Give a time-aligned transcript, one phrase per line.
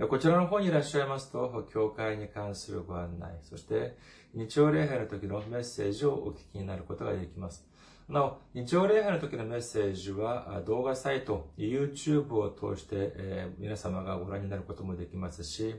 [0.09, 3.95] こちらの方にいらっしゃいますと、教会に関するご案内、そして
[4.33, 7.67] 日曜礼拝の時のメッセージをお聞きになることができます。
[8.09, 15.75] なお、日曜礼拝の時のメッセージは動画サイト、YouTube を通して、え皆様がご覧になることもできますし、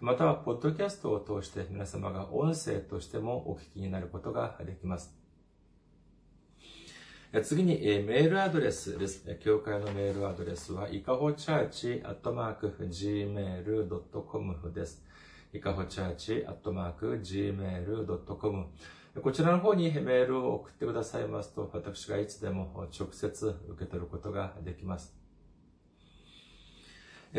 [0.00, 5.17] または、ポッドキャストを通して皆様が音声としてもお聞きになることができます。
[7.42, 9.22] 次に、えメールアドレスです。
[9.40, 15.04] 教会のメールアドレスは、いかほチャーチアットマーク gmail.com です。
[15.52, 18.66] いかほチャーチアットマーク gmail.com
[19.20, 25.14] こちらの方にメールを送ってくださいますと、私がいつでも直接受け取ることができます。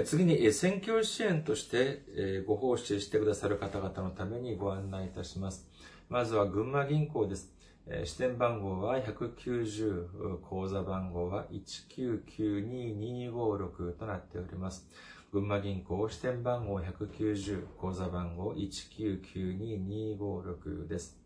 [0.05, 5.67] 次に、選挙支援としてご奉仕してくださる方々のためにご案内いたします。
[6.09, 7.58] まずは群馬銀行です。
[8.03, 14.87] 支店番号は190、口座番号は1992256となっております。
[15.31, 21.17] 群馬銀行支店番号190、口座番号1992256です。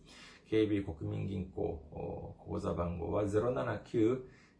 [0.51, 3.25] KB 国民銀行、口座番号は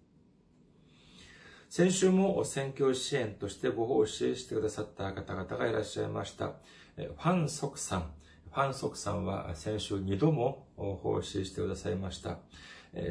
[1.69, 6.53] 先週も選挙支援としてご奉仕してくださった方々がいらっしゃいました。
[6.97, 8.13] ファン・ソクさん。
[8.51, 12.41] ファン・ソクさんは先週2度も奉仕してくださいました。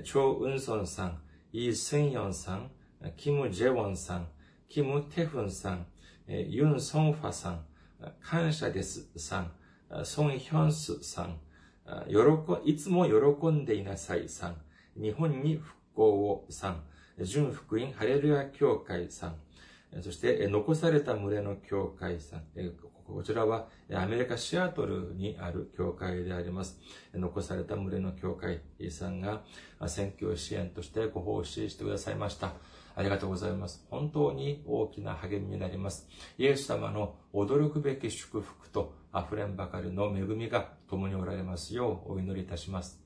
[0.03, 1.19] チョウ・ウンソンさん、
[1.51, 2.69] イ・スンヨンさん、
[3.17, 4.27] キム・ジェウォンさん、
[4.69, 5.87] キム・テフンさん、
[6.27, 7.65] ユン・ソンファさん、
[8.21, 9.51] 感謝ですさん、
[10.05, 11.39] ソン・ヒョンスさん、
[12.07, 14.61] 喜いつも喜んでいなさいさん、
[14.95, 16.83] 日本に復興をさん、
[17.21, 19.35] 純福音ハレルヤ教会さん、
[20.01, 22.43] そして残された群れの教会さん、
[23.05, 26.79] こちらはアメリカ・シアトルにある教会であります。
[27.13, 29.43] 残された群れの教会さんが
[29.87, 32.53] 選挙支援としてご奉仕してくださいました。
[32.95, 33.85] ありがとうございます。
[33.89, 36.07] 本当に大きな励みになります。
[36.37, 43.00] イエス様の驚くべき祝福と溢れんばかりの恵みが共におられますようお祈りいたします。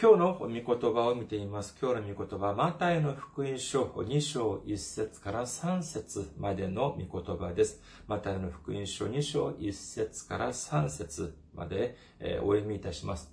[0.00, 1.76] 今日の御言葉を見ています。
[1.80, 7.80] 今日の御言葉、マタイの福音書2章1節から3節までの御言葉です。
[8.08, 11.96] マタイの福音書2章1節から3節まで
[12.42, 13.32] お読みいたします。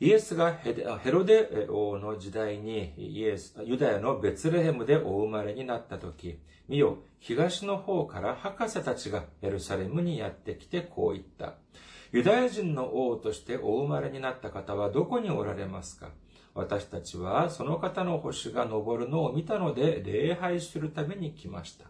[0.00, 6.38] イエスがヘロデ王の時代にイエス、ユダヤのベツレヘムでお生まれになった時、
[6.68, 11.54] 見よ、東の方から博士たちがエルサレムにやってきてこう言った。
[12.10, 16.10] ユダヤ人の王としてお生まれになった方はどこにおられますか？
[16.54, 21.84] 私たちはその方の星が昇るのを見たので礼拝するために来ました。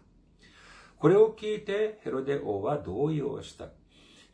[0.97, 3.69] これを聞いてヘロデ王は動揺した。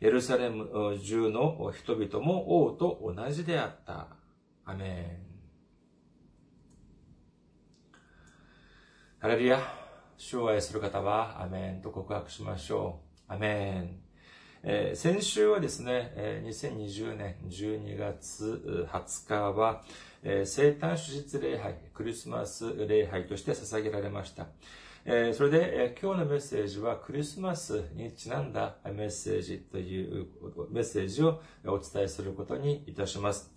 [0.00, 4.08] エルサレム中の人々も王と同じであった。
[4.64, 5.26] アメン。
[9.20, 9.60] ハレルヤ。
[10.18, 13.32] 主を愛する方はアメンと告白しましょう。
[13.32, 14.05] アメン。
[14.68, 19.84] えー、先週はですね、えー、2020年12月20日は、
[20.24, 24.48] えー、生誕手術礼拝、クリスマス礼拝として捧げられました。
[25.04, 30.26] えそれで、え今日のメッセージはクリスマスにちなんだメッセージという
[30.72, 33.52] メッセージをお伝えすることにいたします。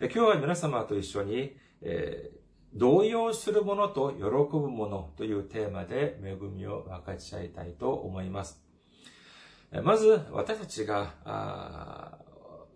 [0.00, 2.30] え今日は皆様と一緒に、え
[2.72, 8.63] 動揺するものと喜ぶものというテーマで恵みを分かち合いたいと思います。
[9.82, 12.18] まず、私たちが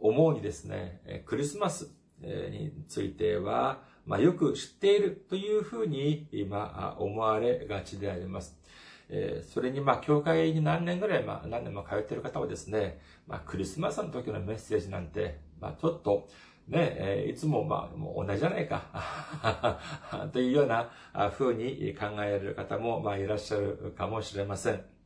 [0.01, 1.91] 思うにですね、クリスマス
[2.21, 8.59] については、まあ、よく知っているというふうに今思われがちであります。
[9.11, 16.29] えそれに、まあ、教会に何年ぐらい、まあ、何年も通っている方はですね、まあ、クリスマスの時のメッセージなんて、まあ、ちょっと
[16.69, 18.83] ね、えいつもまあ、もう同じじゃないか。
[20.33, 20.91] というような
[21.31, 24.98] 風に考える方も、まあ、いらっしゃるかもしれません。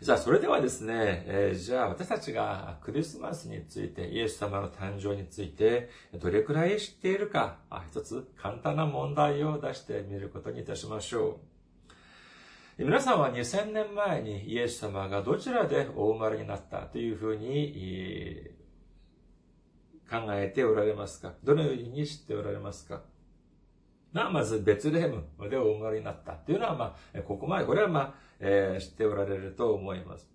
[0.00, 5.88] じゃあ、それではですね、えー、じゃあ私たちがクリスマスについて、イエス様の誕生について、
[6.20, 7.58] どれくらい知っているか、
[7.90, 11.40] 一つ簡単な問題を出してみることにいたしましょ
[12.78, 12.82] う。
[12.84, 18.50] 皆さんは2000年前にイエス様がどちらでお生まれになったというふうに
[20.10, 21.34] 考えておられますか？
[21.44, 23.02] どのように知っておられますか？
[24.12, 28.14] まあ、まず、ベツレヘムでお生まれになったっていうのは、まあ、ここまで、これはまあ、
[28.44, 30.30] えー、知っておられると思います。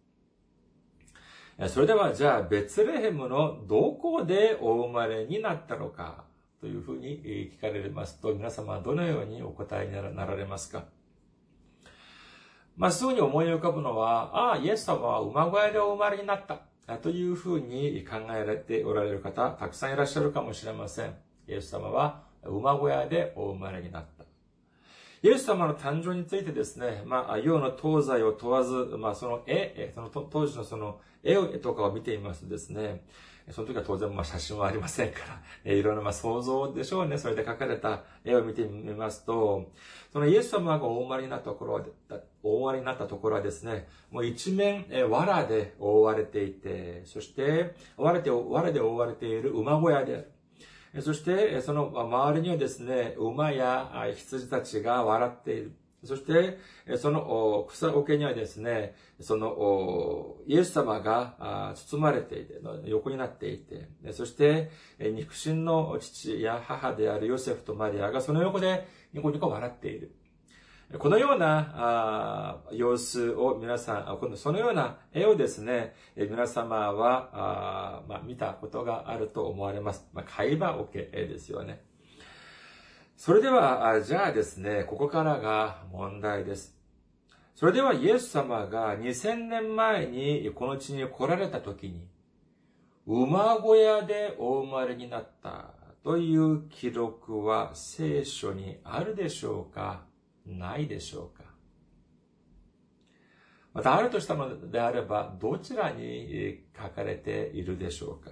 [1.68, 6.24] それでは、じゃあ、ベツレヘムのどこでお生まれになったのか
[6.60, 10.86] というふうに聞かれますと、皆様はどのようにお答えになられますか？
[12.76, 16.62] まあ、すぐに思い浮かぶのは、ああ、イエス様は馬小屋でお生まれになった。
[17.04, 21.14] というふうに考えられておられる方、たくさんいらっしゃるかもしれません。
[21.48, 24.19] イエス様は馬小屋でお生まれになった。
[25.22, 33.04] イエス様の誕生についてですね、まあ、世の東西を問わず、まあ、その絵、その当時のその絵とかを見ていますとですね、
[33.52, 37.18] その時は当然まあ写真はありませんから、え いろんなまあ想像でしょうね。
[37.18, 39.72] それで描かれた絵を見てみますと、
[40.14, 41.82] そのイエス様がお生まれになったところは、
[42.44, 50.32] お生まれになったところはですね、もう一面、え藁で覆われていて、そして、藁で、藁で覆われている馬小屋である。
[51.02, 55.74] そして、その周りにはですね、馬や羊たちが笑っている。
[56.04, 56.58] そして、
[56.98, 62.54] その草桶にはですね、そのイエス様が包まれていて、
[62.86, 70.16] 横になっていて、そして、肉親の父や母であるヨセフとマリアがその横でニコニコ笑っている。
[70.98, 80.10] このようなあ様子を皆さん、そのような絵をですね、皆様は、あまあ、見たことがあると思われます。
[80.14, 81.84] まあ、会話桶ですよね。
[83.16, 86.76] それでは、じゃあですね、ここからが問題です。
[87.54, 92.08] それではイエス様が2000年前にこの地に来られた時に、
[93.06, 100.09] 馬小屋でお生まれになったという記録は聖書にあるでしょうか？
[100.50, 101.44] ないでしょうか？
[103.74, 108.32] またあるとしたのであれば、どちらに書かれているでしょうか？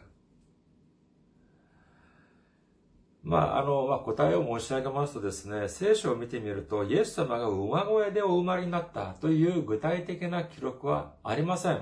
[3.24, 11.74] まあ、あの、まあ、答えを申し上げますとですね、聖書を見てみると、イエス様が馬小屋でお生まれになったという具体的な記録はありません。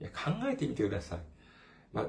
[0.00, 1.18] いや考えてみてください。
[1.92, 2.06] まあ、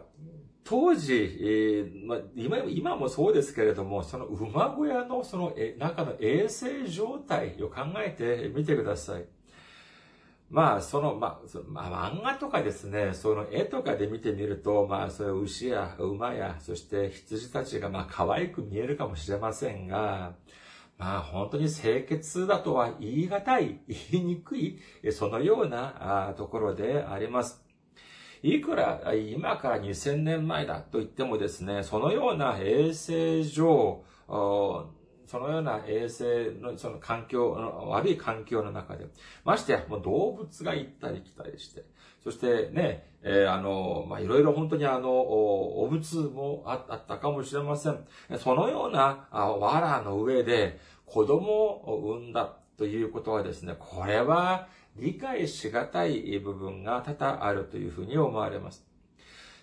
[0.63, 9.25] 当時、えーまあ、今今もそうですけれども、その馬小屋のその中の衛生状態を考えてみてください。
[10.51, 20.33] まあ、その、まあ、まあ、漫画とかですね、その絵とかで見てみると、まあ、そういう牛や馬や、そして羊たちが、まあ、可愛く見えるかもしれませんが、
[20.97, 23.79] まあ、本当に清潔だとは言い難い、
[24.11, 24.77] 言いにくい、
[25.11, 27.70] そのようなところであります。
[28.43, 34.03] いくら今から2000年前だと言ってもですね、そのような衛生上、
[35.31, 37.51] そのような衛生の、その環境、
[37.87, 39.05] 悪い環境の中で、
[39.45, 41.85] ましてや、もう動物が行ったり来たりして、
[42.23, 48.05] そしてね、えー、あの、まあ、いろいろ本当にあの、お物もあったかもしれません。
[48.39, 58.85] そのような藁の上で子供を産んだということはですね、これは理解しがたい部分が多々あるというふうに思われます。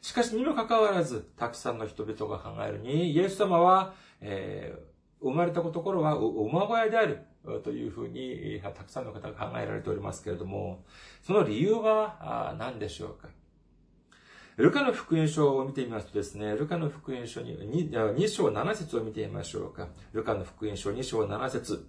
[0.01, 7.21] しかしにもかかわらず、たくさんの人々が考えるに、イエス様は、えー、生まれたところは馬小屋である
[7.65, 10.85] というふうに、たくさんの方が考えられておりますけれども、
[11.23, 13.29] その理由は何でしょうか
[14.57, 19.89] ルカの福音書を見てみますとですね、ルカの福音書に 2, 2章7節を見てみましょうか。
[20.13, 21.87] ルカの福音書2章7節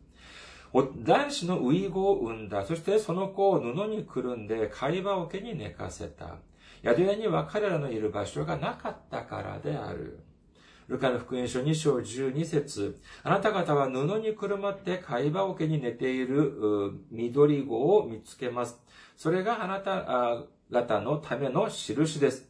[0.74, 2.64] 男子のウイゴを産んだ。
[2.66, 6.38] そしてその子を布にくるんで貝羽桶に寝かせた。
[6.84, 10.20] 宿屋には彼らのいる場所がなかったからである。
[10.88, 16.52] ルカの福音書2章12節あなた方は布にくるまって貝羽桶に寝ている
[17.12, 18.80] 緑子を見つけます。
[19.16, 22.50] それがあなた方のための印です。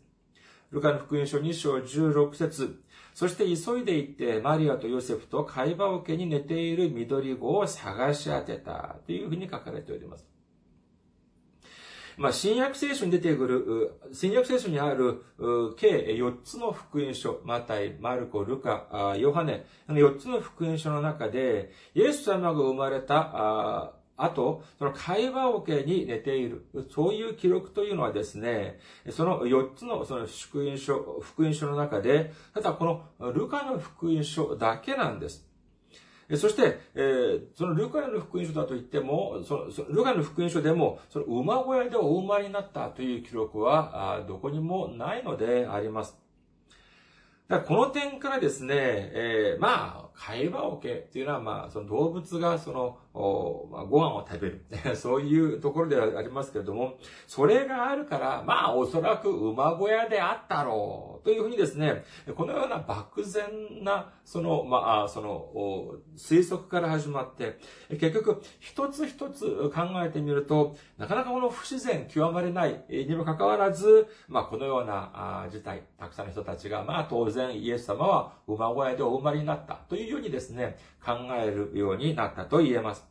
[0.72, 2.82] ルカの福音書2章16節
[3.20, 10.26] そして急いで行って、マリアとヨセフと貝羽桶に寝ている緑子を探し当てたというふうに書かれております。
[12.16, 15.22] まあ、新約聖書に出てくる、新約聖書にある、
[15.76, 26.66] 計4つの福音書、マタイ、マルコ、ルカ、ヨハネ、4つの福音書の中で、イエス様が生まれた後、その会話桶に寝ている。
[26.92, 32.86] そういう記録というのはですね、その4つのその福音書、福音書の中で、ただこ
[33.20, 35.50] のルカの福音書だけなんです。
[36.38, 46.16] そして、えー、そのルカの福音書だと言っても、その、ルカの福音書でも、その馬小屋でお生まれになったという記録は、どこにもないのであります。
[47.48, 52.98] だこの点からですね、えー、まあ、会話桶っていうのは、まあ、その動物がその、
[53.72, 54.66] まあ、ご飯を食べる。
[54.96, 61.24] そういうところではありますけれども、それがあるから、まあ、おそらく馬小屋であったろう。
[61.24, 62.04] というふうにですね、
[62.36, 63.46] このような漠然
[63.82, 67.58] な、その、まあ、その、推測から始まって、
[67.90, 83.10] 結局、一つ一つ考えてみると、なかなかこの不自然極まれないにもかかわらず、まあ、このような事態、たくさんの人たちが、まあ、当然、イエス様は馬小屋でお生まれになったというふうにですね、考えるようになったと言えます。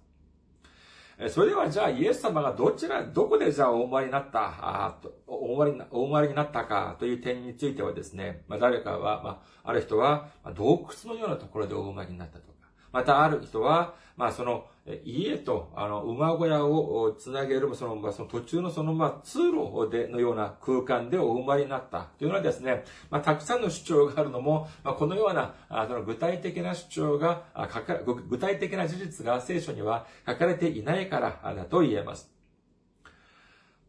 [1.30, 14.66] それではじゃあイエス様がどちら、どこでじゃあお生まれになった、あお生まれにお生まれになったかという点についてはですね、まあ、誰かは、まあ、ある人は洞窟のようなところでお生まれになったとか、またある人は、まあその、
[15.04, 32.37] 家と、あの、馬小屋をつなげる、その、まあ、その途中のその、まあ、通路で、のような空間でお生まれになったというのはですね、まあ、たくさんの主張があるのも、まあ、このような、あその具体的な主張が、かか、具体的な事実が聖書には書かれていないからだと言えます。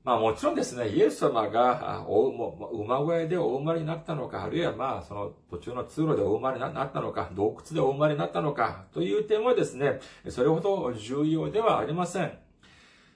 [0.10, 10.00] まあもちろんですね、イエス様が、お馬小屋でお生まれになったのか、あるいはまあその途中の通路でお生まれになったのか、洞窟でお生まれになったのか、という点はですね、
[10.30, 12.32] それほど重要ではありません。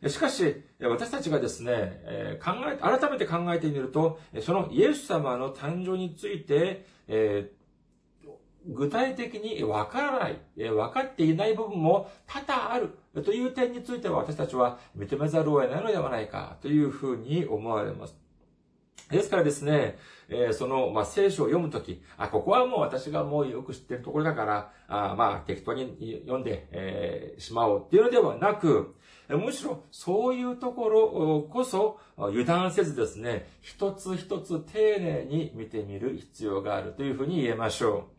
[0.07, 7.62] しかし、私たちがですね、考え、改めて考えてみると、そのイエス様の誕生について、えー
[8.67, 18.23] 具体的にわからない、分かっていない部分も多々あるという点については私たちは認めざるを得ないのではないかというふうに思われます。
[19.09, 19.97] ですからですね、
[20.29, 28.95] えー、その、まあ、聖書を読むとき、あ、ここはもう私がもうよく知ってるところだから、あまあ、適当に読んで、えー、しまおうっていうのではなく、
[29.29, 38.12] むしろそういうところこそ油断せずですね、一つ一つ丁寧に見てみる必要があるというふうに言えましょう。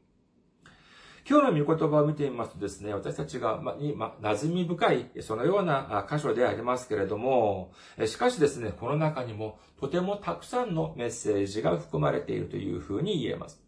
[1.26, 7.73] 今日の御言葉を見てみますとですね、私たちが、ま、に、ま、馴染み深い、そのような箇所でありますけれども、
[8.07, 13.64] しかしですね、この中にもとてもたくさんのメッセージが含まれているというふうに言えます。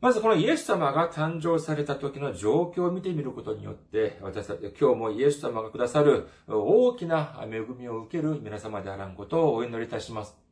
[0.00, 10.47] まずこのイエス様が誕生された時の状況を見てみることによって、私たち今日もイエス様がくださる大きな恵みを受ける皆様であらんことをお祈りいたします。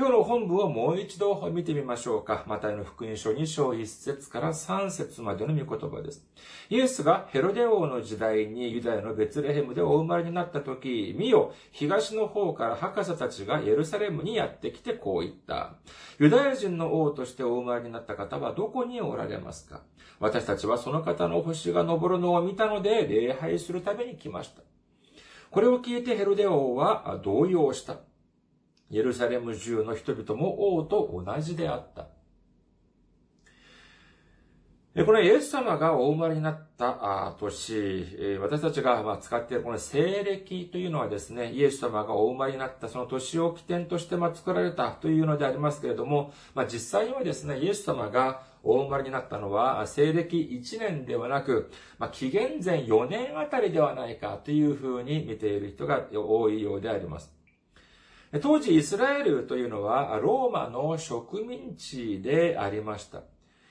[0.00, 2.42] 今日の本文をもう一度見てみましょうか。
[2.46, 6.24] マタイの福音書2章1節から3節までの御言葉です。
[6.70, 15.74] イエスがヘロデ王の時代にユダヤのベツレヘムでお生まれになった時、見よ、東の方から博士たちがエルサレムにやってきてこう言った。
[16.18, 19.82] ユダヤ人の王としてお生まれになった方はどこにおられますか？
[20.18, 24.62] 私たちはその方の星が昇るのを見たので礼拝するために来ました。
[25.50, 27.96] これを聞いてヘロデ王は動揺した。
[28.92, 32.08] エルサレム中の人々も王と同じであった。
[34.92, 46.32] このイエス様がお生まれになった年、私たちが使っているこの西暦というのはですね、イエス様がお生まれになったその年を起点として作られたというのでありますけれども、
[46.66, 51.70] 実際にはですね、イエス様がお生まれになったのは、西暦1年ではなく、
[52.10, 57.39] 紀元前4年あたりではないかというふうに見ている人が多いようであります。
[58.38, 63.22] 当時イスラエルというのはローマの植民地でありました。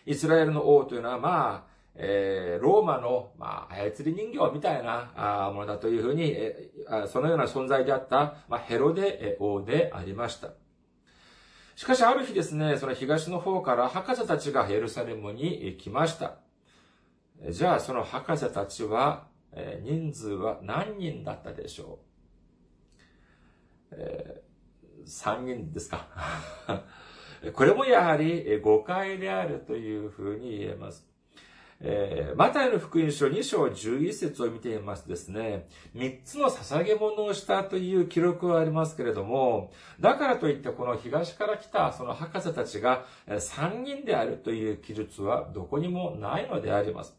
[0.06, 10.50] イスラエルの王というのはまあ、えー、ローマの、まあ、操り人形みたいなものだというふうに、えー、そのような存在であった、まあ、ヘロデ王でありました。
[11.76, 16.40] しかしある日ですね、その東の方から博士たちがエルサレムに来ました。
[17.50, 22.00] じゃあその博士たちは、えー、人数は何人だったでしょ
[23.92, 26.08] う、えー3人ですか。
[27.54, 31.10] これもやはり誤解であるというふうに言えます。
[31.82, 47.19] えー、マタイの福音書2章11節を見ていますですね、3つの捧げ物をしたという記録はありますけれども、だからといってこの東から来たその博士たちが3人であるという記述はどこにもないのであります。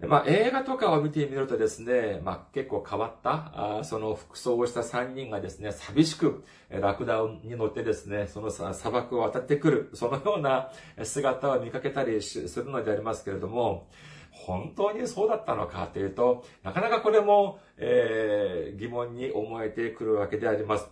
[0.00, 10.70] まあ、映画とかを見てみるとですね、まあ、結構変わった、あその服装をした3人がですね、寂しく、ラクダに乗ってですね、その砂漠を渡ってくる、そのような
[11.04, 13.88] 姿を見かけたりするのでありますけれども、
[14.32, 20.90] 本当にそうだったのかというと、なかなかこれも、えー、疑問に思えてくるわけであります。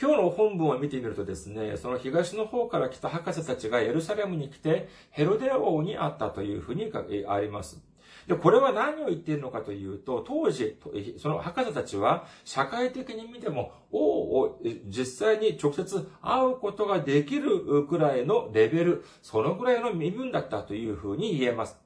[0.00, 6.92] 今日の本文を見てみるとですね、その東の方から来た博士たちがエルサレムに来て、ヘロデ王に会ったというふうに
[7.26, 7.82] あります。
[8.28, 10.78] で、これは何を言っているのかというと、当時、
[11.18, 13.98] その博士たちは、社会的に見ても、王
[14.38, 21.76] を実際に直接会うことができるくらいのレベル、そのぐらいの身分だったというふうに言えます。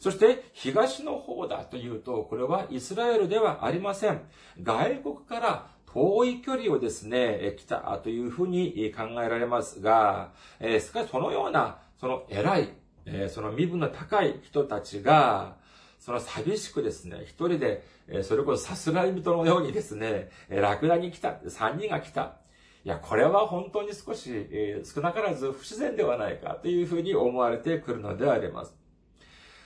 [0.00, 4.20] そして、東の方だというと、これはイスラエルではありません。
[4.62, 12.70] 外国から遠い距離をですね、来たというふうに考えられますが、えしかしそのような、その偉い、
[13.06, 15.54] えその身分の高い人たちが、
[16.00, 22.38] その寂しくですね、一人で、えそれこそさすらい人のようにですね、えラクダに来た、三人が来た。
[22.84, 28.83] いや、これは本当に少し、え少なからず不自然ではないかというふうに思われてくるのであります。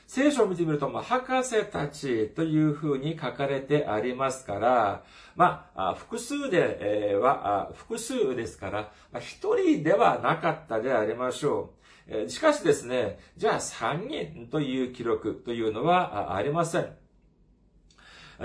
[0.08, 5.04] 聖書を見てみると、まあ、博士たちというふうに書かれてありますから、
[5.36, 11.74] まあ、複数で、は、複数ですから、一人ではなかったでありましょ
[12.10, 12.30] う。
[12.30, 17.07] しかしですね、じゃあ三人という記録というのはありません。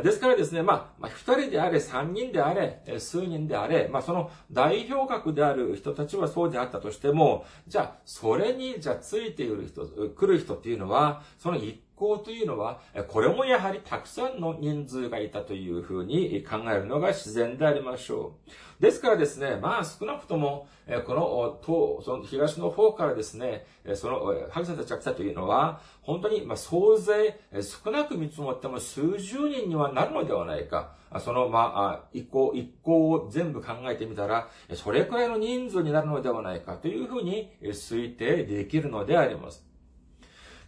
[0.02, 18.82] ですからですね、まあ、二人であれ、三人であれ、数人であれ、まあ、その代表格である人たちはそうであったとしても、じゃあ、それに、じゃあ、ついている人、来る人っていうのは、その一行というのは、これもやはりたくさんの人数がいたというふうに考えるのが自然でありましょう。
[18.82, 20.68] ですからですね、まあ少なくとも、
[21.06, 30.96] この東、その東の方からですね、その博士たちが来たというのは、本当に、まあ総勢、少なく見積もっても数十人にはなるのではないか。
[31.20, 39.73] その、まあ、一行、一行を全部考えてみたら、それくらいの人数になるのではないかというふうに推定できるのであります。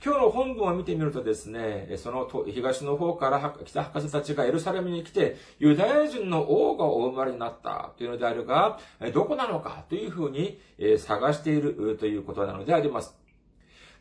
[0.06, 8.78] 今日の本文を見てみるとですね、その東の方から来た博士たちがエルサレムに来て、ユダヤ人の王がお生まれになったというのであるが、
[9.16, 10.60] どこなのかというふうに
[11.00, 13.18] 探しているということなのであります。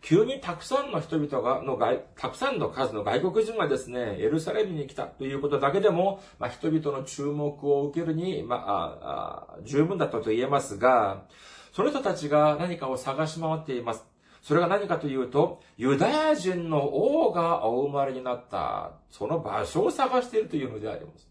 [0.02, 11.24] 急にたくさんの人々が、の外、たくさんの数の外国人がですね、エルサレムに来たということだけでも、まあ、人々の注目を受けるに、まあ、あ十分だったと言えますが、
[11.72, 14.13] その人たちが何かを探し回っています。
[14.44, 21.26] それが何かというと、ユダヤ人の王がお生まれになった、その場所を探しているというのであります。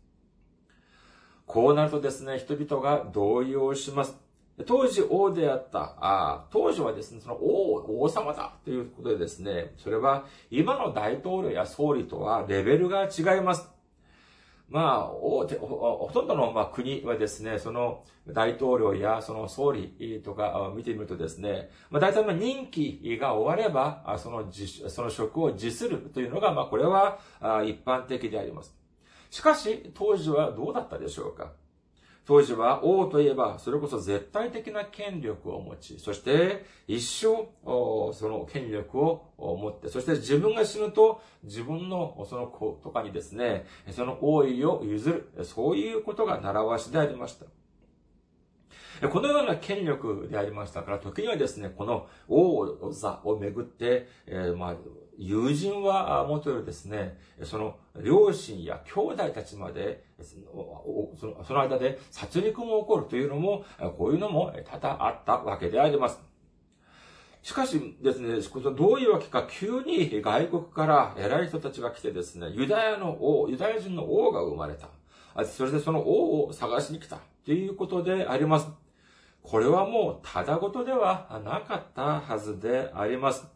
[1.46, 4.18] こうなるとですね、人々が動揺します。
[4.66, 13.73] 当時王であった、あ当時はですね、その王、王様だということでですね、それは今の大統領や総理とはレベルが違います。
[14.74, 24.52] まあ、大手ほとんどの、ま、国はですね、その大統領やその総理とか見てみるとですね、まあ、大体の任期が終われば、その
[24.88, 27.20] その職を辞するというのが、まあ、これは
[27.64, 28.76] 一般的であります。
[29.30, 31.52] しかし、当時はどうだったでしょうか？
[32.26, 47.46] 当時は王といえば、それこそ絶対的な権力を持ち、そして一生、その権力を持って、そして自分が死ぬと、自分のその子とかにですね、その王位を譲る、そういうことが習わしでありました。
[49.10, 54.76] このような権力でありましたから、時にはですね、この王座をめぐって、えー、まあ、
[55.18, 60.06] 友人はもとよりですね、その両親や兄弟たちまで、
[61.18, 63.64] そのその間で殺戮も起こるというのも、
[63.98, 66.20] こういうのも多々あったわけであります。
[67.44, 68.40] しかしですね、
[68.76, 74.88] どういうわけか急に外国から偉い人たちが来てですね、ユダヤの王、ユダヤ人の王が生まれた。
[75.46, 78.70] それでその王を探しに来たということであります。
[79.42, 83.53] これはもうただごとではなかったはずであります。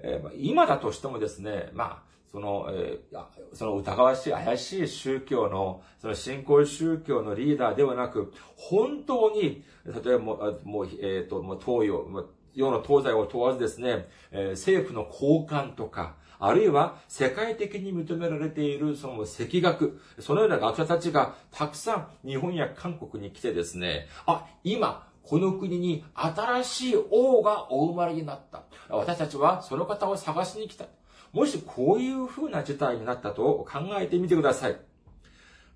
[0.00, 28.62] えー、今だとしてもですね、まあ、その、えー、その疑わしい、怪しい宗教の、その信仰宗教のリーダーではなく、本当に、例えばもう、もうえっ、ー、と、もう東洋、世の東西を問わずですね、えー、政府の高官とか、あるいは世界的に認められているその赤学、そのような学者たちがたくさん日本や韓国に来てですね、あ、今、この国に新しい王がお生まれになった。
[28.88, 30.86] 私たちはその方を探しに来た。
[31.32, 34.80] もしこういう風な事態になったと考えてみてください。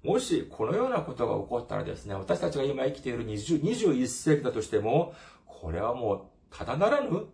[0.02, 5.12] もしこのようなことが起こったらですね、私たちが今生きている20 21世紀だとしても、
[5.44, 7.26] これはもうただならぬ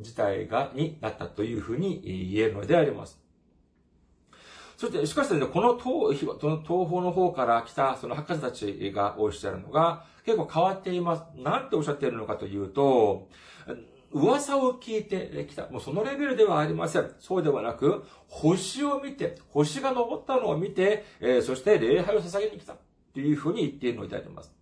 [0.00, 2.02] 事態が、になったというふうに
[2.34, 3.21] 言えるのであります。
[4.82, 11.22] そして、しかしですね、この東東方の方から来たその博士たちがおっしゃるのが結構変わっています。
[11.36, 13.28] なんておっしゃっているのかというと、
[14.10, 15.68] 噂を聞いてきた。
[15.68, 17.08] もうそのレベルではありません。
[17.20, 22.74] そうではなく、星を見て、星が昇ったのを見て、えー、そして礼拝を捧げに来た。
[23.14, 24.52] というふうに言っているのであります。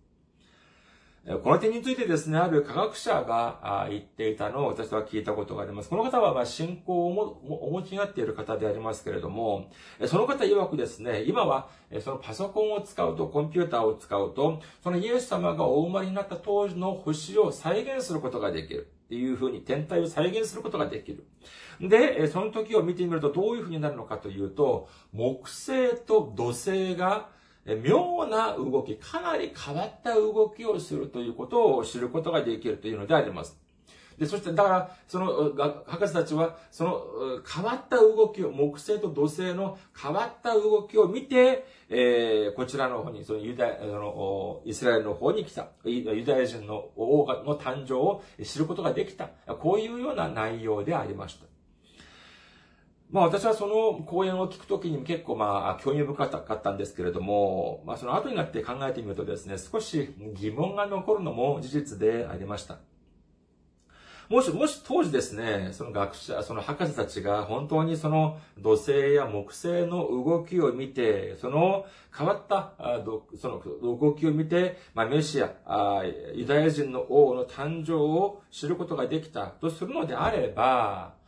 [1.43, 5.89] この点についてですね、ある科学者が言っていたのを私は聞いたことがあります。
[5.89, 9.69] この方はま信仰をお持ちになっている方でありますけれども、
[10.07, 18.91] その方曰くですね、今はそのパソコンを使うと、コンピューターを使うと、そのイエス様がお生まれになった当時の星を再現することができる。
[19.05, 21.25] っていうふうに天体を再現することができる。
[21.81, 27.27] で、その時を見てみるとどういうふうになるのかというと、木星と土星が
[27.65, 33.61] 妙な動き、かなり変わった動きをするということを知ることができるというのであります。
[34.17, 35.51] で、そして、だから、その、
[35.87, 37.03] 博士たちは、その、
[37.43, 49.29] 変わった動きを、木星と土星の変わった動きを見て、えー、こちらの方に、そのユダヤ、の、イスラエルの方に来た、ユダヤ人の王の誕生を知ることができた。
[49.59, 51.50] こういうような内容でありました。
[53.11, 62.79] まあ私はその講演を聞くときにも結構まあ興味深かったんですけれども、まあその後になって考えてみるとですね、少し疑問が残るのも事実でありました。
[64.29, 71.85] もし、もし当時ですね、その学者、その博士たちが本当にその土星や木星の動きを見て、その
[72.17, 72.71] 変わった、
[73.37, 76.01] その動きを見て、まあ、メシア、
[76.33, 81.19] ユダヤ人の王の誕生を知ることができたとするのであれば、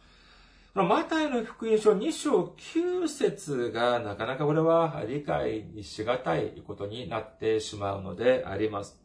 [0.76, 9.00] マタイの福音書2章9節がなかなかこれは理解しがたいことになってしまうのであります。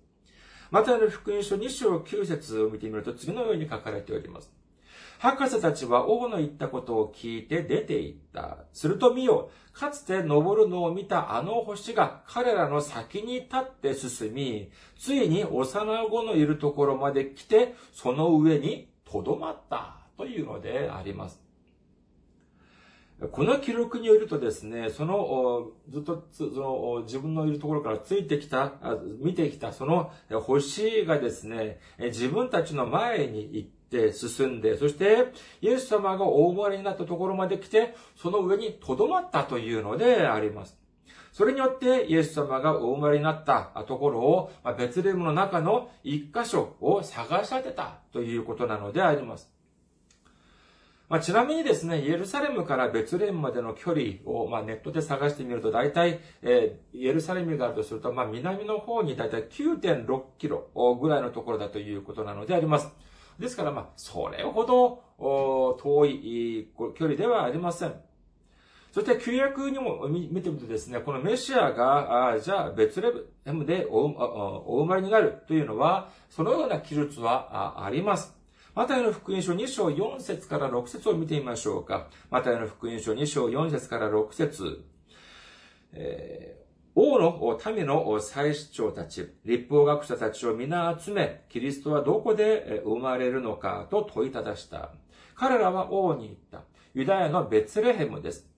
[0.70, 4.50] マタイの福音書2章9節を見てみると次のように書かれております。
[5.18, 8.64] 博士たちは王の言ったことを聞いて出て行った。
[8.72, 21.48] すると見よ、かつて登るのを見たあの星が彼らの先に立って進み、ついに幼子のいるところまで来て、その上に留まったというのであります。
[23.33, 28.74] この記録によるとですね、その、ずっと、その、自分のいるところからついてきた、
[29.20, 40.78] 見てきた、その星がですね、自分たちの前に行って進んで、そして、イエス様が大生まれになったところまで来て、その上に留まったというのであります。
[41.33, 49.58] それによってイエス様がお生まれになったところを、別レムの中の一箇所を探し当てたということなのであります。
[51.09, 60.68] まあ、ちなみにですね、イエルサレムからベツレムまでの距離を、まあ、ネットで探してみると、大体、えー、イエルサレムがあるとすると、まあ、南の方に大体9.6キロ
[61.01, 62.88] ぐらいのところだということなのであります。
[63.38, 65.03] ですから、まあ、それほど
[65.81, 67.94] 遠い距離ではありません。
[68.92, 78.38] そして、旧約にも見てみるとですね、このメシアが、あじゃあ、ベツレムでお生まれになるというのは、そのような記述はあります。
[78.79, 82.07] マタイの福音書2章4節から6節を見てみましょうか。
[82.31, 84.85] マタイの福音書2章4節から6節
[85.93, 94.93] えー、王の民の祭司長たち、立法学者たちを皆集め、キリストはどこで生まれるのかと問いただした。
[95.35, 96.62] 彼らは王に言った。
[96.95, 98.49] ユダヤのベツレヘムです。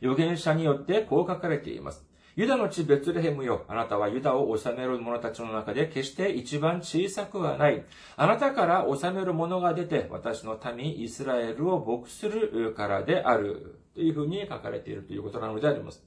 [0.00, 2.09] 預言者によってこう書かれています。
[2.40, 3.66] ユダの地ベツレヘムよ。
[3.68, 7.84] あなたはユダを治める者たちの中で決して一番小さくはない。
[8.16, 13.78] あなたから治める者が出て、私の民イスラエルを牧するからである。
[13.94, 16.02] というふうに書かれているということなのであります。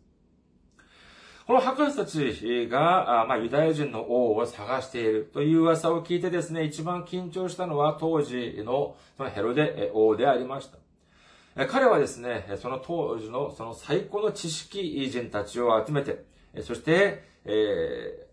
[1.46, 10.83] この博士たちが、まあ、ユダヤ人の王を探しているという噂を聞いてですね、一番緊張したのは当時のそのヘロデ王でありました。
[11.56, 16.26] 彼はですね、その当時のその最高の知識人たちを集めて、
[16.62, 18.28] そして、え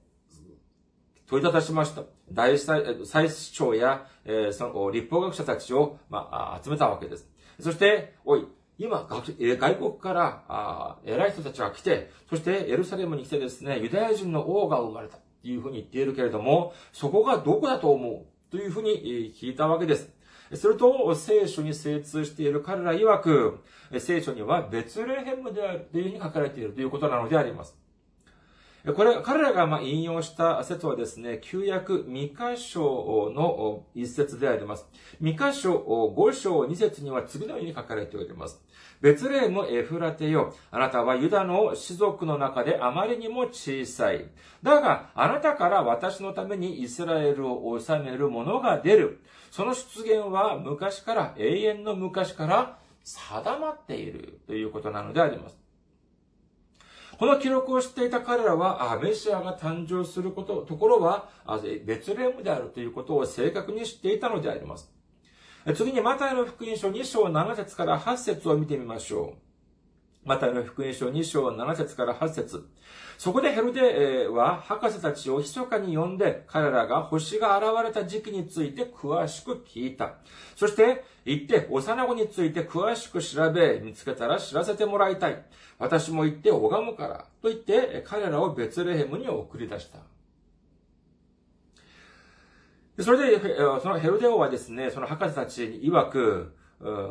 [1.27, 2.03] ー、問いたしました。
[2.33, 7.29] 大祭司長や、えー、その立法学者たちを、まあ、集めたわけです。
[7.61, 8.47] そして、おい、
[8.79, 18.25] 今、外国からあ偉い人たちが来て、そしてエルサレムに来てですね、ユダヤ人の王が生まれたというふうに言っているけれども、そこがどこだと思う？
[18.51, 20.11] というふうに聞いたわけです。
[20.55, 23.61] すると、聖書に精通している彼ら曰く、
[23.99, 27.77] 聖書には別レヘムであるというふうに書かれているということなのであります。
[28.97, 34.89] これ、彼らが引用した説はですね、旧約未箇所の一節であります。
[35.23, 35.77] 未箇所
[36.17, 38.61] 5章2節には次のように書かれております。
[39.01, 40.55] ベツレームエフラテよ。
[40.71, 44.27] あなたはユダの種族の中であまりにも小さい。
[44.63, 49.21] だが、あなたから私のためにイスラエルを治める者が出る。
[49.51, 55.59] その出現は昔から、永遠の昔から定まっているということなのであります。
[57.19, 61.31] この記録を知っていた彼らは、あメシアが誕生すること、ところは、
[61.87, 64.93] 別レムであるということを正確に知っていたのであります。
[65.75, 69.35] 次にマタイの福音書2章7節から8節を見てみましょ
[70.25, 70.29] う。
[70.29, 72.67] マタイの福音書2章7節から8節
[73.19, 80.15] そこでヘルデは博士たちを密かに呼んで彼らが星が現れた時期について詳しく聞いた。
[80.57, 85.45] そして行って幼子について詳しく調べ見つけたら知らせてもらいたい。
[85.79, 87.27] 私も行って拝むから。
[87.43, 89.99] と言って彼らをベツレヘムに送り出した。
[93.03, 96.55] それで、そのヘルデ王はですね、その博士たちに曰く、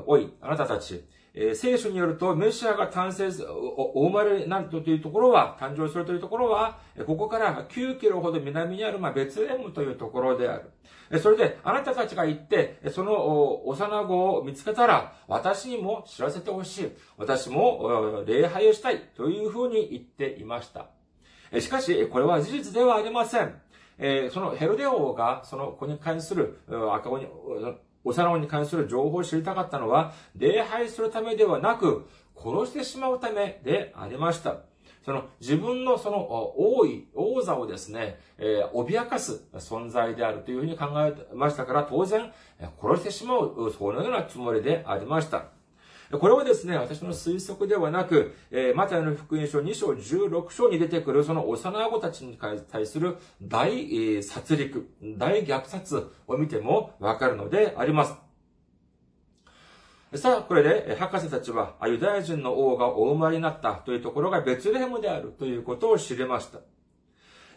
[0.06, 11.20] おい、あなたたち、え、聖書によると、メシアが誕生す、お生まれになるというところは、誕生するというところは、ここから9キロほど南にある、まあ、ベツレムというところである。
[11.20, 16.92] それで、あなたたちが行って、その幼子を見つけたら、私にも知らせてほしい。
[17.18, 19.00] 私も礼拝をしたい。
[19.16, 20.88] というふうに言っていました。
[21.60, 23.60] しかし、これは事実ではありません。
[24.00, 26.60] えそのヘルデ王が、その子に関する
[26.94, 27.28] 赤子に、
[28.04, 34.62] 幼子に関する情報を知りたかったのは、礼拝するためではなく、殺してしまうためでありました。
[35.06, 42.32] その自分のその王位、王座をですね、えー、脅かす存在であるというふうに考えましたから、当然、
[42.82, 45.59] 殺してしまう、そのようなつもりでありました。
[46.12, 52.40] これはですね、私の推測ではなく、えー、マタイの福音書2章16章に出てくるその幼子たちに
[52.72, 54.86] 対する大殺戮、
[55.18, 58.16] 大虐殺を見てもわかるのであります。
[60.18, 66.62] さあ、これで、博士たちは、ユダヤ人の王がお生まれになったというところがベツレヘムであるということを知れました。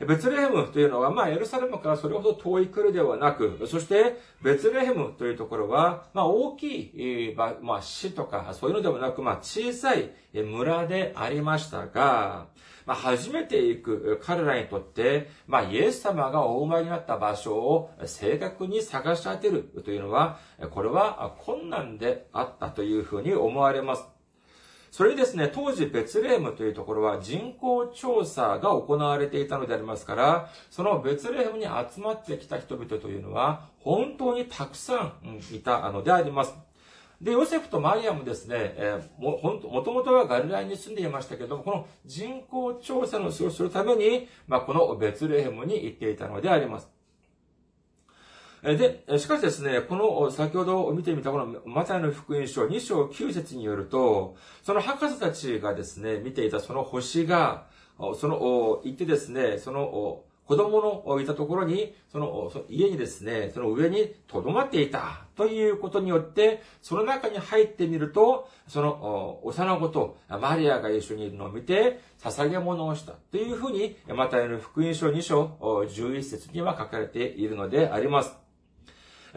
[0.06, 12.46] ベツレヘムというのは、まあ、エルサレムからそれほど遠い来るではなく、そして、ベツレヘムというところは、まあ、大きい、まあ、市とか、そういうのではなく、まあ、小さい村でありましたが、
[12.84, 20.38] まあ、初めて行く彼らにとって、まあ、イエス様がお生まれになった場所を正確に探し当てるというのは、
[20.70, 24.21] これは困難であったというふうに思われます。
[24.92, 36.54] それにですね、当時ベツレームというところは人口調査が行われていたのでありますから、そのベツレームに集まってきた人々というのは、本当にたくさんいたのであります。
[37.22, 47.01] で、ヨセフとマリアもですね、えー、も、ほんと、もともとはガリラヤに住んでいましたけども、この人口調査の仕事をするために、まあ、このベツレヘムに行っていたのであります。
[48.62, 57.66] で、しかしですね、この、先ほど見てみたこのマタイの福音書2章9節によると、その博士たちがですね、見ていたその星が、
[57.98, 78.41] その、行ってですね、その、子供のいたところに、その、家にですね、その上に留まっていたということによって、その中に入ってみると、その、幼子とマリアが一緒にいるのを見て、捧げ物をしたというふうに、マタイの福音書2章11節には書かれているのであります。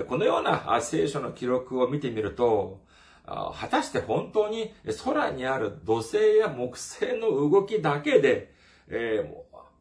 [0.04, 2.82] このような聖書の記録を見てみると、
[3.26, 8.54] 果たして本当に空にある土星や木星の動きだけで、
[8.88, 9.26] え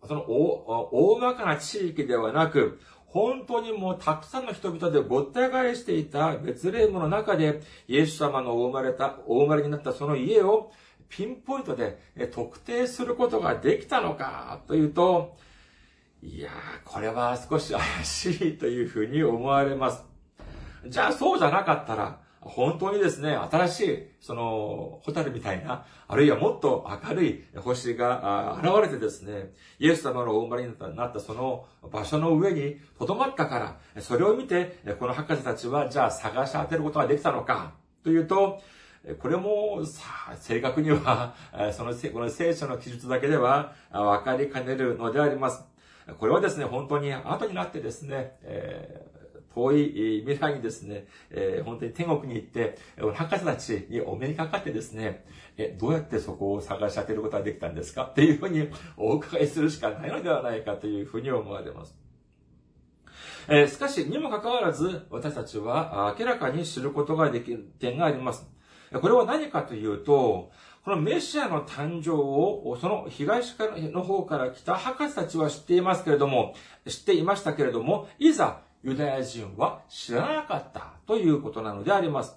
[0.02, 10.72] ー、その大まかな地域ではなく、本当にもうたくさんの人々でごった返していた別霊夢の中で、イエス様のお生まれた、お生まれになったその家を
[11.08, 11.98] ピンポイントで
[12.32, 15.36] 特定することができたのかというと、
[16.26, 16.52] いやー、
[16.90, 20.02] これは少し怪しいというふうに思われます。
[20.86, 38.62] じゃあそうじゃなかったら、本当にですね、新しい、その、ホタルみたいな、あるいはもっと明るい星が現れてですね、イエス様のお生まれになったその場所の上に留まったから、それを見て、この博士たちは、じゃあ探し当てることができたのか、というと、
[39.18, 41.34] これも、さあ、正確には、
[41.72, 45.73] その、この聖書の記述だけでは、分かりかねるのであります。
[46.18, 52.76] これはですね、本当に後になってですね、えー、遠い未来にですね、えー、本当に天国に行って、
[53.14, 55.24] 博士たちにお目にかかってですね、
[55.56, 58.04] え、どうやってそこを探し当てることができたんですか？
[58.04, 61.96] っていうふうにお伺いするしかないのではないかというふうに思われます。
[63.48, 68.46] えー、しかし、にもかかわらず、私たちは明らかに知ることができる点があります。
[68.92, 70.50] これは何かというと、
[70.84, 76.54] このメシアの誕生を、その東からの方から来た博士たちは知っていますけれども、
[76.86, 82.36] 知っていましたけれども、いざユダヤ人は知らなかったということなのであります。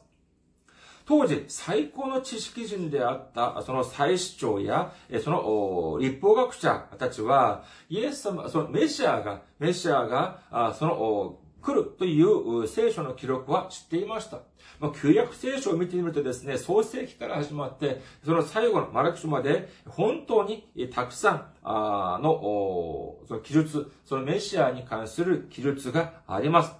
[1.06, 14.40] 当時、最高の知識人であった、その祭司長や、その立法学者たちは、イエス様、そのメシアが、メシアが、その来るという聖書の記録は知っていました。
[14.80, 26.72] まあ、旧約聖書を見てみるとですね、創世記から始まって、その最後のマラク書まで、本当にたくさんあの、その記述、そのメシアに関する記述があります。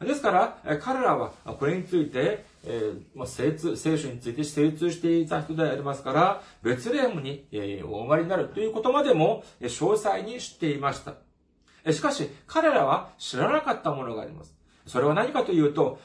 [0.00, 11.25] ですから、彼らはこれについて、えーまあ、精通、聖書について精通していた人でありますから、ベツレヘムに、え、お生まれになるということまでも、詳細に知っていました。
[11.92, 14.54] しかし、彼らは知らなかったものがあります。
[14.86, 15.98] それは何かというと、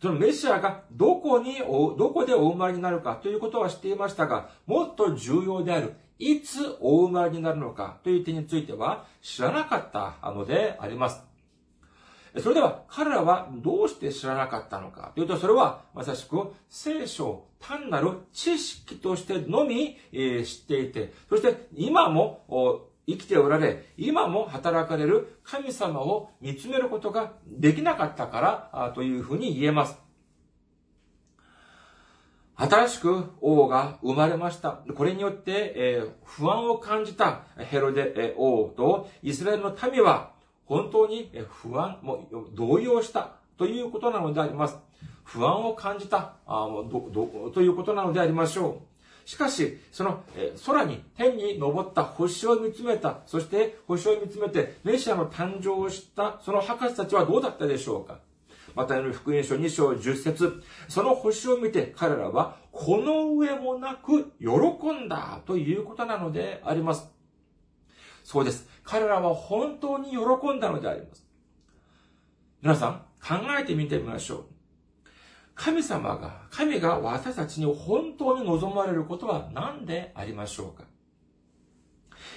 [0.00, 11.22] そのメシアがどこに、どこでお生まれになるかということは知っていましたが、もっと重要である、いつお生まれになるのかという点については知らなかったのであります。
[12.40, 22.44] それでは彼らはどうして知らなかったのかというと、それはまさしく聖書単なる知識としてのみ、知っていて、そして今も
[23.08, 29.98] 生きておられ、今も働かれる神様を見つめることができなかったからというふうに言えます。
[32.56, 34.82] 新しく王が生まれました。
[34.94, 40.32] これによって、えー、不安を感じたヘロデ王とイスラエルの民は
[40.66, 44.76] 本当に不安、も動揺したということなのであります。
[45.24, 48.87] 不安を感じたあもうどどということなのでありましょう。
[49.28, 58.20] しかし、その、え空に、天に昇った星を見つめた、そして星を見つめて、メシアの誕生を知った、その博士たちはどうだったでしょうか
[58.74, 64.48] またの福音書2章10節その星を見て彼らは、この上もなく喜
[64.94, 67.06] んだということなのであります。
[68.24, 68.66] そうです。
[68.82, 70.16] 彼らは本当に喜
[70.54, 71.26] んだのであります。
[72.62, 74.57] 皆さん、考えてみてみましょう。
[75.58, 80.84] 神様が、神が私たちに本当に望まれることは何でありましょうか？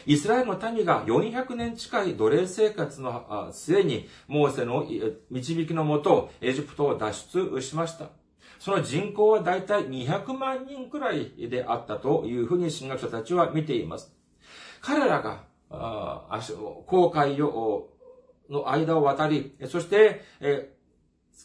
[0.08, 4.88] イスラエルの民が400年近い奴隷生活の末に、モーセの
[5.30, 8.10] 導きのもと、エジプトを脱出しました。
[8.58, 14.12] その人口はだいたい200万人くらいであったというふうに神学者たちは見ています。
[14.82, 15.44] 彼らが、
[16.88, 17.90] 航海を、
[18.50, 20.74] の間を渡り、そして、え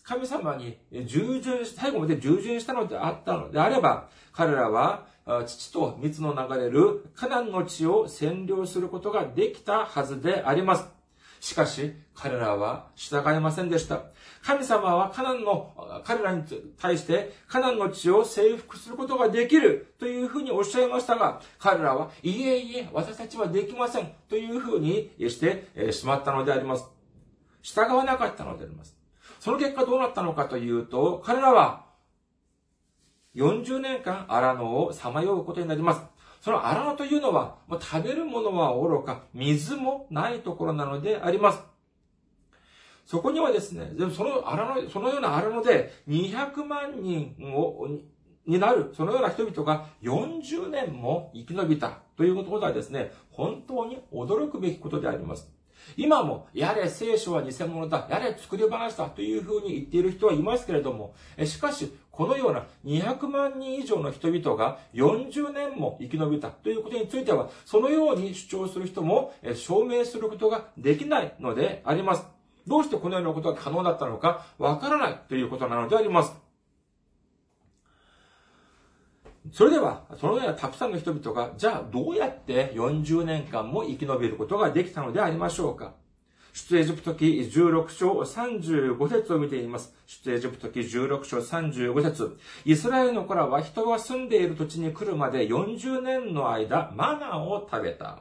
[0.02, 5.06] 神様に従順し、最後まで従順したのであったのであれば、彼らは
[5.46, 10.96] 父と蜜の流れるカナンの地を占領することができたはずであります。
[11.40, 14.04] しかし、彼らは従いませんでした。
[14.42, 16.42] 神様はカナンの、彼らに
[16.78, 26.86] 対してカナンの地を征服することができるというふうにおっしゃいましたが、彼らは、いえいえ、私たちはできませんというふうにしてしまったのであります。
[27.62, 28.95] 従わなかったのであります。
[29.46, 31.84] その結果どうなったのかというと、彼らは
[33.36, 36.02] 40年間荒野をさまようことになります。
[36.40, 41.62] その荒野というのは、食べるものは愚か、水もないところなのであります。
[43.04, 47.86] そこにはですね、でもその荒野、そのような荒野で200万人を、
[48.48, 55.48] になる、そのような人々が40年も生き延びたということはですね、本当に驚くべきことであります。
[55.96, 72.26] 今も、やれ聖書は偽物だ、やれ作り話だというふうに言っている人はいますけれども、しかし、このような200万人以上の人々が40年も生き延びたということについては、そのように主張する人も証明することができないのであります。
[72.66, 76.45] どうしてこのようなことが可能だったのかわからないということなのであります。
[79.52, 85.94] それでは、そのようなたくさんの人々が、じゃあどうやって40年間も生き延びることができたのでありましょうか？
[86.52, 89.94] 出エジプト記16章35節を見ています。
[90.06, 98.20] 出エジプト記16章35節イスラエルの子らは人が住んでいる土地に来るまで40年の間、マナーを食べた。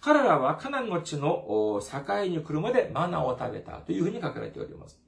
[0.00, 4.98] 彼らはカナンの地の境に来るまでマナーを食べたというふうに書かれております。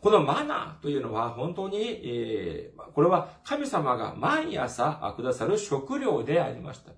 [0.00, 6.92] このマナーというのは本当に、えー、これは神様が毎朝くださる食料でありました。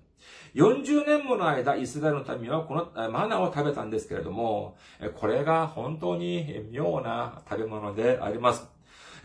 [0.55, 4.77] 40年もの間、イスラエルの民はこのマナーを食べたんですけれども、
[5.15, 8.67] これが本当に妙な食べ物であります。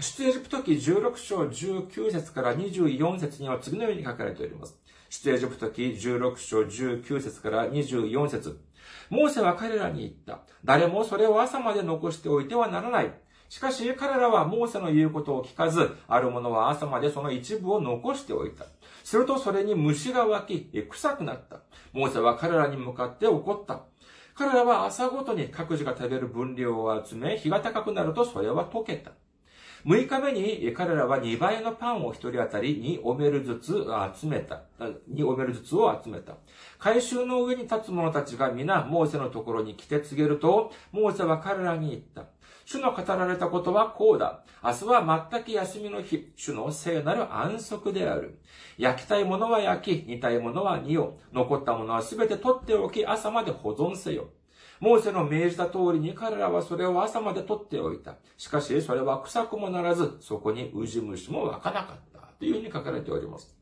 [0.01, 4.77] 出エジプト記16章19節から24節には次のように書かれております。
[5.11, 8.59] 出エジプト記16章19節から24節
[9.11, 10.41] モーセは彼らに言った。
[10.65, 13.13] 誰もそれを朝まで残しておいてはならない。
[13.49, 18.67] しかし彼らはモーセの言うことを聞かず、ある者は朝までその一部を残しておいた。
[19.05, 21.61] するとそれに虫が湧き、臭くなった。
[21.93, 23.83] モーセは彼らに向かって怒った。
[24.35, 29.13] 彼らは朝ごとに各自が食べる分量を集め、日が高くなるとそれは溶けた。
[29.87, 33.87] 6日目に彼らは2倍のパンを1人当たり2オメルずつ
[34.21, 34.63] 集めた。
[35.13, 36.35] 2オメルずつを集めた。
[36.79, 42.27] 回収の上に立つ者たちが皆モーセのところに来て告げると、モーセは彼らに言った。
[42.71, 44.43] 主の語られたことはこうだ。
[44.63, 48.41] 明日は全く休みの日、主の聖なる安息である。
[48.77, 51.15] 焼きたいものは焼き、煮たいものは煮よ。
[51.33, 54.29] 残ったものはすべて取っておき、朝まで保存せよ。
[54.81, 58.17] モーセの命じた通りに彼らはそれを朝まで取っておいた。
[58.37, 62.19] しかし、それは臭くもならず、そこにウジ虫も湧かなかった。
[62.39, 63.57] というふうに書かれております。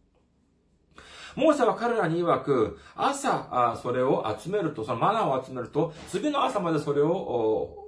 [1.36, 7.86] モーセは彼らに曰く、朝、それを集めると、そのマナーを集めると、次の朝までそれを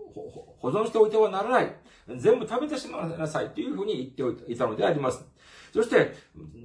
[0.58, 1.74] 保存しておいてはならない。
[2.16, 5.24] 全部食べてしまいなさいというふうに言っておいたのであります。
[5.72, 6.14] そして、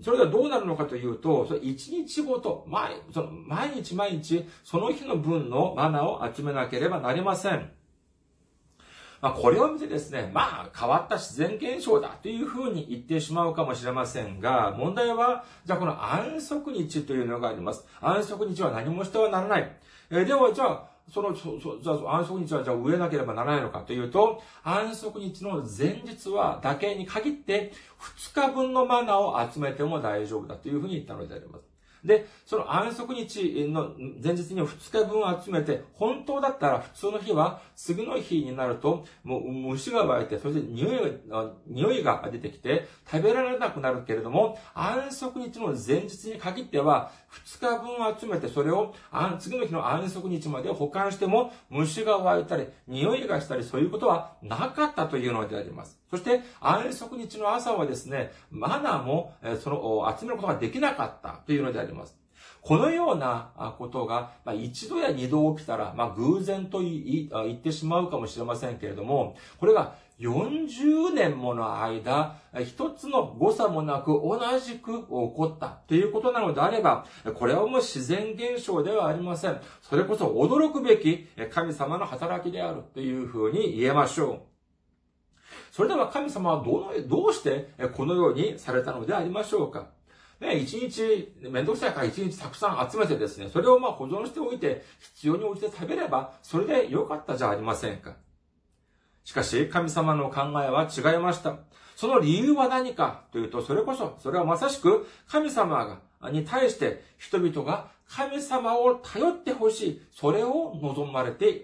[0.02, 7.72] それがどうなるのかというと、そ一日ごと、毎その毎日毎日、その日の分のマナーを集めなければなりません。
[9.24, 17.86] まあ、これを見てですね、まあ、変わった自然現象だというふうに言ってしまうかもしれませんが、問題は、じゃあこの安息日というのがあります。
[18.02, 19.78] 安息日は何もしてはならない。
[20.10, 27.72] えー、では、じゃあ、その、そ、そ、じゃあ安息日はじゃあ植えなければならないのかというと、安息日の前日は、だけに限って、
[28.34, 31.74] 2日分のマナーを集めても大丈夫だというふうに言ったのであります。
[32.04, 47.12] で、その安息日の前日に2日分集めて、本当だったら普通の日は、次の日になると、もう虫が湧いて、それで匂いが、匂いが出てきて、食べられなくなるけれども、安息日の前日に限っては、
[47.46, 48.94] 2日分集めて、それを
[49.40, 56.00] 次の日の安息日まで保管しても、虫が湧いたり、匂いがしたり、そういうことはなかったというのであります。
[56.10, 62.18] そして、安息日の朝はですね、マナーも、その、集めることができなかったというのであります。
[62.62, 79.60] このようなことが、まあ、一度や二度起きたら、まあ、偶然と言ってしまうかもしれませんけれども、これが40年もの間、一つの誤差もなく同じく起こったということなのであれば、これはもう自然現象ではありません。
[79.82, 84.40] それこそ驚くべき神様の働きであるというふうに言えましょう。
[85.72, 89.88] それでは神様はどの、どうしてこのようにされたのでありましょうか
[90.40, 94.84] ね、一日、めんどくさいから一日たくさん集めてですね、それをまあ保存しておいて、
[95.16, 98.16] 必要に応じて食べれば、それで良かったじゃありませんか。
[99.24, 101.58] しかし、神様の考えは違いました。
[101.96, 103.24] その理由は何か？
[103.32, 111.64] というと、それこそ、それはまさしく、神様が、に対して人々が神様を頼ってほしい、それを望まれて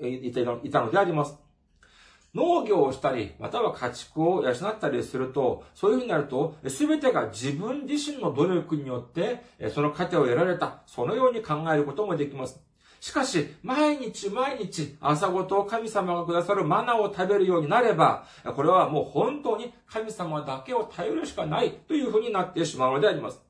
[0.00, 1.38] いたのであります。
[2.34, 12.60] 農業をしたり、または家畜を養ったりすると、そういうふうになると、すべてが自分自身の努力によって、その糧を得られた、そのように考えることもできます。
[13.04, 18.24] しかし、毎日毎日朝ごと神様がくださるマナを食べるようになれば、
[18.56, 23.42] これはもう本当に神様だけを頼るしかないというふうになってしまうのであります。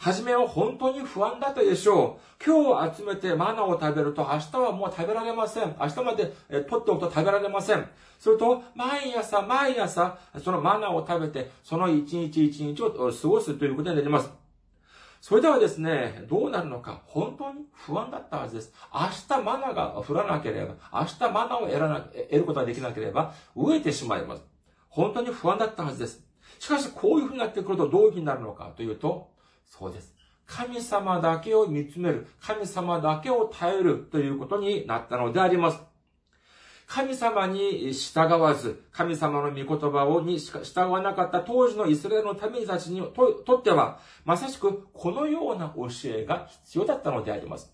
[0.00, 2.44] はじめは本当に不安だったでしょう。
[2.44, 5.76] 今日集めてマナを食べると明日はもう食べられません。
[5.80, 7.88] 明日まで取っておくと食べられません。
[8.18, 14.39] すると、毎朝毎朝、そのマナを食べて、その一日一日を過ごすということになります。
[15.20, 18.72] それではですね、どうなるのか、本当に不安だったはずです。
[18.92, 24.42] 明日マナが降らなければ、明日マナを得らな得ることができなければ、飢えてしまいます。
[24.88, 26.24] 本当に不安だったはずです。
[26.58, 29.30] しかし、こういうふうになってくるとどういうふうになるのかというと、
[29.66, 30.14] そうです。
[30.46, 35.89] 神様だけを見つめる、神様だけを頼るということになったのであります。
[36.92, 47.72] 神様に従わず、神様の御言葉をに従わなかった当時のイスラエルの民たちにととっては、まさしくこのような教えが必要だったのであります。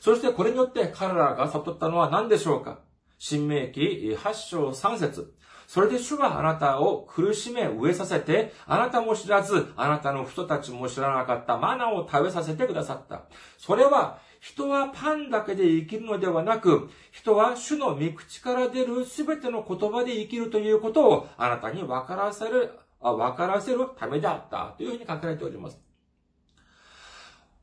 [0.00, 2.80] そしてこれによって彼らが悟ったのは何でしょうか？
[3.18, 5.32] 新明記8章3節
[5.68, 13.22] それで主はあなたを苦しめ飢えさせて、あなたも知らず、あなたの人たちも知らなかったマナを食べさせてくださった。
[13.56, 25.91] それは、人はパンだけで生きるのではなく、人は主の御口から出るすべての言葉で生きるということをあなたに分からせる、分からせるためであったというふうに書かれております。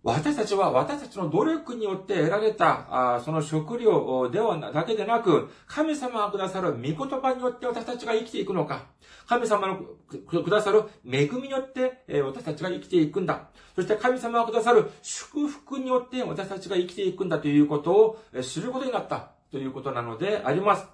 [0.01, 8.85] 私たちは私たちの努力によって得られた、あその食料ではだけでなく、神様がくださる御言葉によって私たちが生きていくのか、
[9.27, 9.77] 神様の
[10.23, 13.49] くださる恵みによってえ私たちが生きていくんだ。
[13.75, 20.87] そして神様がくださる祝福によって私たちが生きていくんだということを知ることになったということなのであります。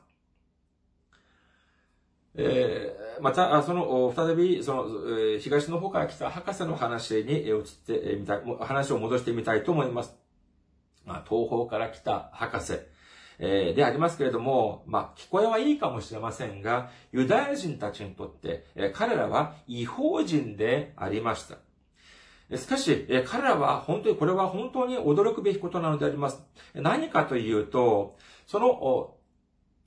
[2.37, 4.85] えー、また、その、再び、その、
[5.39, 10.15] 東の方から来た博士の話に移ってみたい、話を戻してみたいと思います。
[11.05, 12.79] まあ、東方から来た博士、
[13.39, 21.57] え、でありますけれども、まあ、聞こえはいいかもしれませんが、ユダヤ人たちにとって、え、彼らは違法人でありました。
[22.57, 26.43] しかし、え彼らは本当に、これは本当に驚くべきことなのであります。
[26.73, 29.15] 何かというと、その、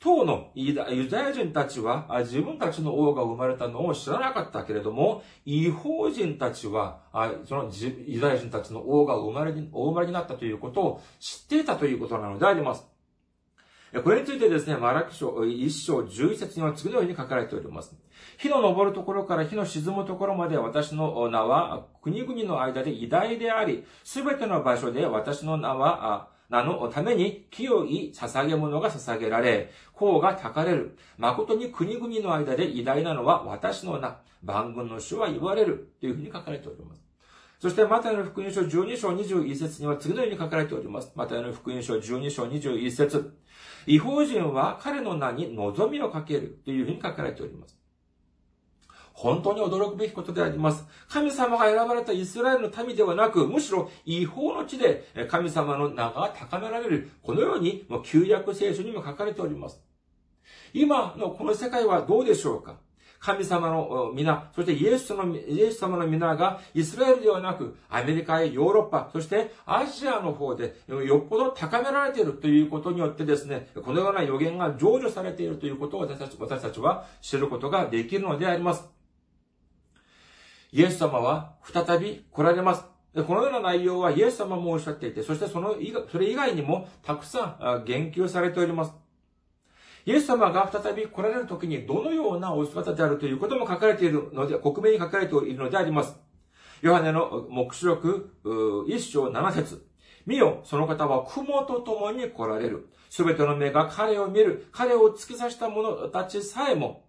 [0.00, 7.00] 当のユダヤ人たちは自分たちの王が生まれたのを知らなかったけれども、違法人たちは、
[7.44, 7.70] その
[8.06, 12.86] ユダヤ人たちの王が生まれに、お生まれになったということを知っていたということなのであります。
[14.04, 17.96] これについてですね、マラキ書一章十一節には次のように書かれております。
[18.36, 30.96] 火の昇るところから火の沈むところまで私の名は国々の間で偉大であり、すべての場所で私の名は名のために清い捧げ物が捧げられ、甲がたかれる。
[31.18, 34.18] 誠に国々の間で偉大なのは私の名。
[34.42, 35.92] 万軍の主は言われる。
[36.00, 37.02] というふうに書かれております。
[37.60, 41.12] そして、マタイの福音書12章21節には次のように書かれております。
[41.16, 43.36] マタイの福音書12章21節
[43.86, 47.77] 違法人は彼の名に望みをかけるというふうに書かれております。
[49.18, 50.86] 本当に驚くべきことであります。
[51.08, 57.10] 神様が選ばれたイスラエルの民ではなく、むしろ違法の地で神様の名が高められる。
[57.20, 59.80] このように、もう旧約聖書にも書かれております。
[60.72, 62.76] 今のこの世界はどうでしょうか？
[63.18, 78.97] 神様の皆、そしてイエスの、イエス様の皆がイスラエルではなく、アメリカやヨーロッパ、そしてアジアの方でよっぽど高められているということによってですね、このような予言が成就されているということを私たち私たちは知ることができるのであります。
[80.70, 82.84] イエス様は再び来られます。
[83.26, 85.76] このような内容はイエス様もおっしゃっていて、そしてその、
[86.12, 88.92] それ以外にもたくさん言及されております。
[90.04, 96.16] イエス様が再び来られる時にどのようなお姿であるということも書かれているので、克明に書かれているのであります。
[96.82, 98.34] ヨハネの目視録
[98.86, 99.86] 一章七節
[100.26, 102.88] 見よ、その方は雲と共に来られる。
[103.08, 104.66] すべての目が彼を見る。
[104.72, 107.07] 彼を突き刺した者たちさえも、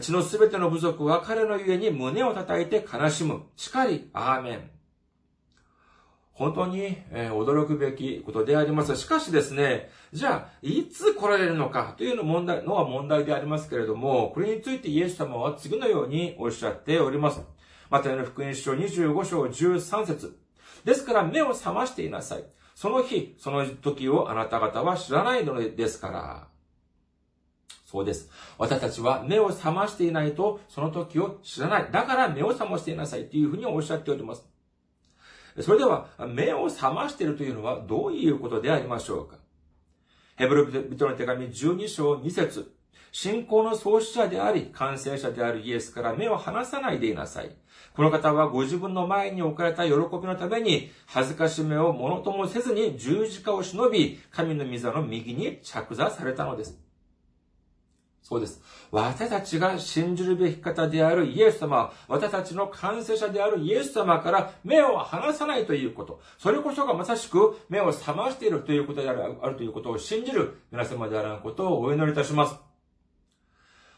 [0.00, 3.42] 血のすべての部族は彼のゆえに胸を叩いて悲しむ。
[3.56, 4.70] しかり、アーメン。
[6.32, 8.96] 本当に、え驚くべきことであります。
[8.96, 17.40] しかしですね、じゃあ、いつ来られるのかというの問題のは問題でありますけれども、これについてイエス様は次のようにおっしゃっております。
[17.88, 20.36] またの福音書25章13節
[20.84, 22.44] ですから目を覚ましていなさい。
[22.74, 26.53] その日、その時をあなた方は知らないのですから。
[27.94, 28.28] そうです。
[28.58, 31.88] 私たちは目を覚ましていないと、その時を知らない。
[31.92, 34.44] だから目を覚ましていなさいというふうにおっしゃっております。
[35.60, 39.36] それでは、目を覚ましているというのはどういうことでありましょうか
[40.34, 42.74] ヘブル人の手紙12章2節
[43.12, 47.54] 信仰の創始者であり、完成者であるイエスから目を離さないでいなさい。
[47.94, 56.83] この方はご自分の前に置かれた喜びのために、恥ずかしめをものともせずに十字架を忍び、神の御座の右に着座されたのです。
[58.24, 58.62] そうです。
[58.90, 66.20] 私たちが信じるべき方であるイエス様、私たちの感染者であるイエス様から目を離さないということ。
[66.38, 72.63] それこそがまさしく目を覚ましているということであるあるということを信じる皆様であらんことをお祈りいたします。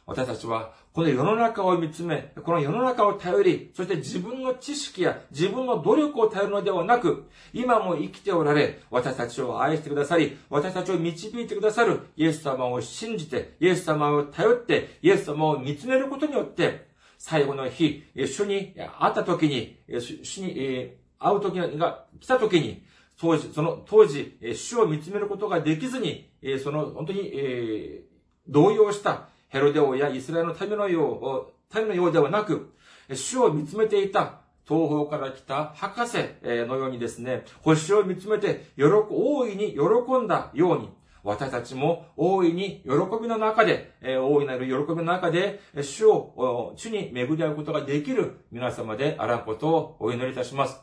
[0.09, 16.86] 私たちは、この世の中を見つめ、この世の中を頼り、そして自分の知識や自分の努力を頼るのではなく、今も生きておられ、私たちを愛してくださり、私たちを導いてくださるイエス様を信じて、イエス様を頼って、イエス様を見つめることによって、
[17.18, 22.84] 最後の日、主に会った時に、主に会う時が来た時に、
[23.20, 26.30] 当時、その当時、主を見つめることができずに、
[26.62, 28.04] その本当に、
[28.46, 32.74] 動揺したヘロデ王やイスラエルの民のよう、民のようではなく、
[33.12, 40.90] 主を見つめていた東方から来た博士のようにですね、星を見つめて、喜、大いに喜んだように、
[41.22, 42.90] 私たちも大いに喜
[43.20, 50.80] びの中で、大いなる喜びの中で、主を、主に巡り合うことができる皆様であらんことをお祈りいたします。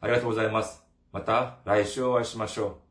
[0.00, 0.84] ありがとうございます。
[1.12, 2.89] また来週お会いしましょう。